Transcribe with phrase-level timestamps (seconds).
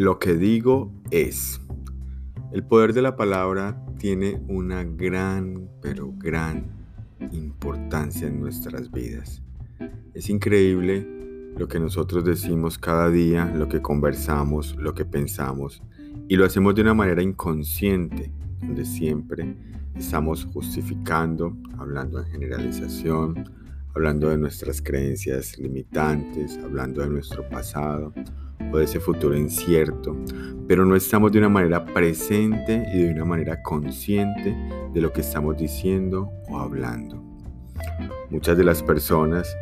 [0.00, 1.60] Lo que digo es,
[2.54, 6.70] el poder de la palabra tiene una gran, pero gran
[7.32, 9.42] importancia en nuestras vidas.
[10.14, 11.06] Es increíble
[11.54, 15.82] lo que nosotros decimos cada día, lo que conversamos, lo que pensamos,
[16.28, 19.54] y lo hacemos de una manera inconsciente, donde siempre
[19.94, 23.52] estamos justificando, hablando en generalización,
[23.94, 28.14] hablando de nuestras creencias limitantes, hablando de nuestro pasado
[28.72, 30.16] o de ese futuro incierto,
[30.66, 34.56] pero no estamos de una manera presente y de una manera consciente
[34.92, 37.22] de lo que estamos diciendo o hablando.
[38.30, 39.56] Muchas de las personas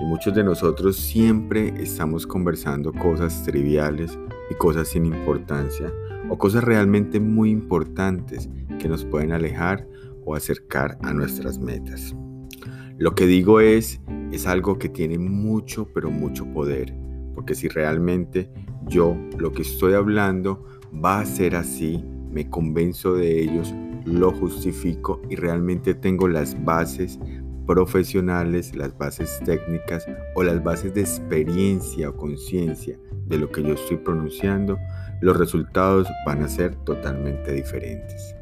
[0.00, 4.18] y muchos de nosotros siempre estamos conversando cosas triviales
[4.50, 5.92] y cosas sin importancia
[6.28, 9.86] o cosas realmente muy importantes que nos pueden alejar
[10.24, 12.14] o acercar a nuestras metas.
[12.98, 16.94] Lo que digo es, es algo que tiene mucho, pero mucho poder,
[17.34, 18.48] porque si realmente
[18.86, 23.74] yo lo que estoy hablando va a ser así, me convenzo de ellos,
[24.04, 27.18] lo justifico y realmente tengo las bases
[27.66, 33.74] profesionales, las bases técnicas o las bases de experiencia o conciencia de lo que yo
[33.74, 34.78] estoy pronunciando,
[35.20, 38.34] los resultados van a ser totalmente diferentes.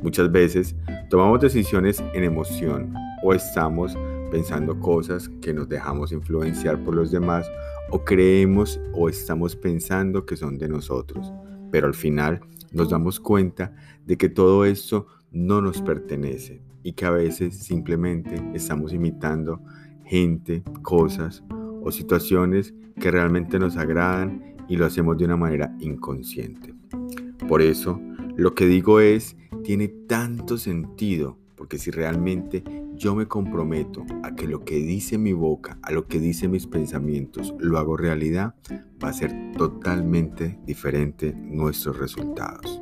[0.00, 0.74] Muchas veces
[1.10, 3.96] tomamos decisiones en emoción o estamos
[4.30, 7.46] pensando cosas que nos dejamos influenciar por los demás
[7.92, 11.30] o creemos o estamos pensando que son de nosotros.
[11.70, 12.40] Pero al final
[12.72, 13.74] nos damos cuenta
[14.06, 19.60] de que todo esto no nos pertenece y que a veces simplemente estamos imitando
[20.04, 21.44] gente, cosas
[21.82, 26.74] o situaciones que realmente nos agradan y lo hacemos de una manera inconsciente.
[27.46, 28.00] Por eso,
[28.36, 32.64] lo que digo es, tiene tanto sentido, porque si realmente
[33.02, 36.68] yo me comprometo a que lo que dice mi boca, a lo que dice mis
[36.68, 38.54] pensamientos, lo hago realidad,
[39.02, 42.80] va a ser totalmente diferente nuestros resultados.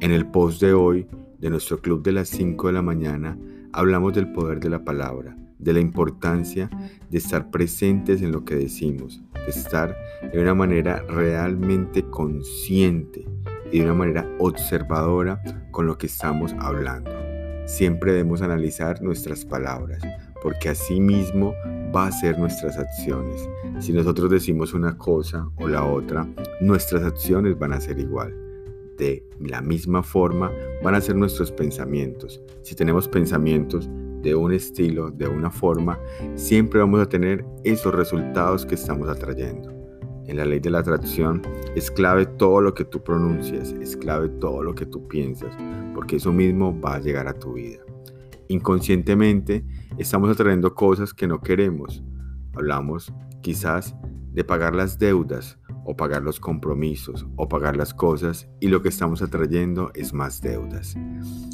[0.00, 1.06] En el post de hoy
[1.38, 3.38] de nuestro club de las 5 de la mañana,
[3.72, 6.68] hablamos del poder de la palabra, de la importancia
[7.08, 9.96] de estar presentes en lo que decimos, de estar
[10.32, 13.24] de una manera realmente consciente
[13.70, 15.40] y de una manera observadora
[15.70, 17.11] con lo que estamos hablando.
[17.66, 20.02] Siempre debemos analizar nuestras palabras,
[20.42, 21.54] porque así mismo
[21.94, 23.48] va a ser nuestras acciones.
[23.78, 26.26] Si nosotros decimos una cosa o la otra,
[26.60, 28.42] nuestras acciones van a ser igual
[29.02, 30.52] de la misma forma
[30.82, 32.40] van a ser nuestros pensamientos.
[32.62, 33.88] Si tenemos pensamientos
[34.22, 35.98] de un estilo, de una forma,
[36.36, 39.81] siempre vamos a tener esos resultados que estamos atrayendo.
[40.26, 41.42] En la ley de la atracción
[41.74, 45.56] es clave todo lo que tú pronuncias, es clave todo lo que tú piensas,
[45.94, 47.80] porque eso mismo va a llegar a tu vida.
[48.48, 49.64] Inconscientemente
[49.98, 52.02] estamos atrayendo cosas que no queremos.
[52.54, 53.94] Hablamos quizás
[54.32, 58.88] de pagar las deudas, o pagar los compromisos o pagar las cosas y lo que
[58.88, 60.96] estamos atrayendo es más deudas.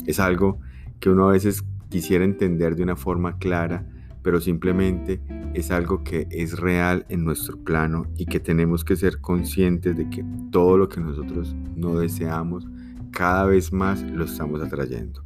[0.06, 0.60] Es algo
[1.00, 3.86] que uno a veces quisiera entender de una forma clara,
[4.28, 5.22] pero simplemente
[5.54, 10.10] es algo que es real en nuestro plano y que tenemos que ser conscientes de
[10.10, 12.68] que todo lo que nosotros no deseamos,
[13.10, 15.22] cada vez más lo estamos atrayendo.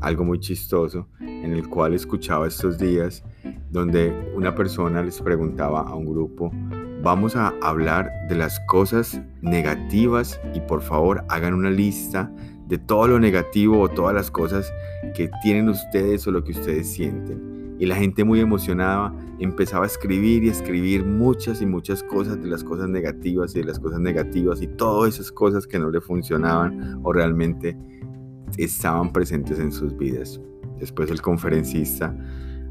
[0.00, 3.24] Algo muy chistoso en el cual escuchaba estos días
[3.68, 6.52] donde una persona les preguntaba a un grupo
[7.02, 12.32] vamos a hablar de las cosas negativas y por favor hagan una lista
[12.68, 14.72] de todo lo negativo o todas las cosas
[15.16, 17.59] que tienen ustedes o lo que ustedes sienten.
[17.80, 22.46] Y la gente muy emocionada empezaba a escribir y escribir muchas y muchas cosas de
[22.46, 26.02] las cosas negativas y de las cosas negativas y todas esas cosas que no le
[26.02, 27.74] funcionaban o realmente
[28.58, 30.38] estaban presentes en sus vidas.
[30.78, 32.14] Después el conferencista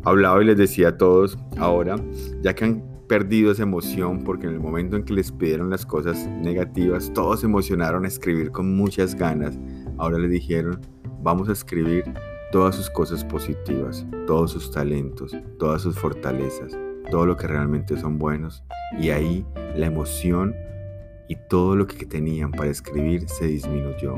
[0.03, 1.95] hablaba y les decía a todos, ahora,
[2.43, 5.87] ya que han perdido esa emoción porque en el momento en que les pidieron las
[5.87, 9.57] cosas negativas, todos se emocionaron a escribir con muchas ganas.
[9.97, 10.79] Ahora le dijeron,
[11.23, 12.03] vamos a escribir
[12.51, 16.77] todas sus cosas positivas, todos sus talentos, todas sus fortalezas,
[17.11, 18.63] todo lo que realmente son buenos.
[18.99, 19.45] Y ahí
[19.75, 20.55] la emoción
[21.27, 24.15] y todo lo que tenían para escribir se disminuyó.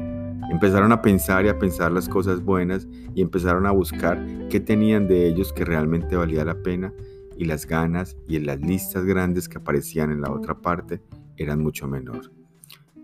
[0.49, 5.07] Empezaron a pensar y a pensar las cosas buenas y empezaron a buscar qué tenían
[5.07, 6.93] de ellos que realmente valía la pena
[7.37, 11.01] y las ganas y en las listas grandes que aparecían en la otra parte
[11.37, 12.31] eran mucho menor.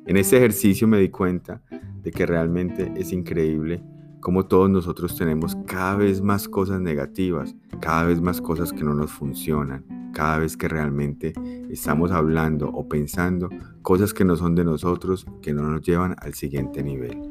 [0.06, 1.62] En ese ejercicio me di cuenta
[2.01, 3.84] de que realmente es increíble
[4.27, 8.94] cómo todos nosotros tenemos cada vez más cosas negativas, cada vez más cosas que no
[8.94, 11.31] nos funcionan, cada vez que realmente
[11.69, 13.47] estamos hablando o pensando
[13.83, 17.21] cosas que no son de nosotros, que no nos llevan al siguiente nivel.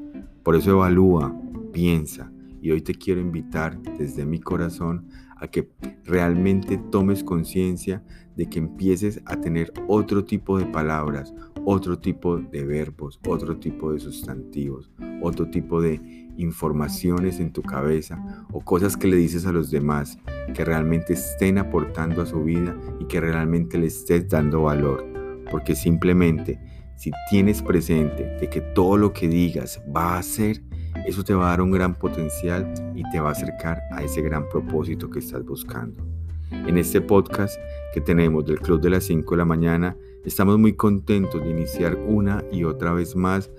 [0.42, 1.38] Por eso evalúa,
[1.70, 2.32] piensa
[2.62, 5.06] y hoy te quiero invitar desde mi corazón
[5.36, 5.70] a que
[6.04, 8.02] realmente tomes conciencia
[8.36, 11.34] de que empieces a tener otro tipo de palabras,
[11.66, 14.90] otro tipo de verbos, otro tipo de sustantivos,
[15.22, 16.00] otro tipo de
[16.36, 20.18] informaciones en tu cabeza o cosas que le dices a los demás
[20.54, 25.04] que realmente estén aportando a su vida y que realmente le estés dando valor.
[25.50, 26.60] Porque simplemente
[26.96, 30.62] si tienes presente de que todo lo que digas va a ser,
[31.06, 34.22] eso te va a dar un gran potencial y te va a acercar a ese
[34.22, 36.02] gran propósito que estás buscando.
[36.50, 37.58] En este podcast
[37.92, 41.96] que tenemos del Club de las 5 de la mañana, estamos muy contentos de iniciar
[41.96, 43.50] una y otra vez más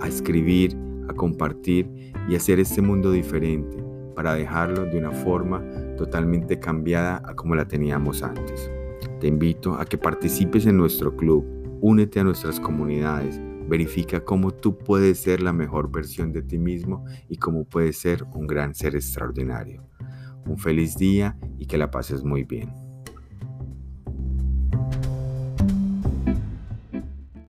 [0.00, 0.76] a escribir,
[1.08, 3.76] a compartir y hacer este mundo diferente
[4.14, 5.62] para dejarlo de una forma
[5.96, 8.70] totalmente cambiada a como la teníamos antes.
[9.20, 11.44] Te invito a que participes en nuestro club,
[11.80, 17.04] únete a nuestras comunidades, verifica cómo tú puedes ser la mejor versión de ti mismo
[17.28, 19.86] y cómo puedes ser un gran ser extraordinario.
[20.46, 22.85] Un feliz día y que la pases muy bien.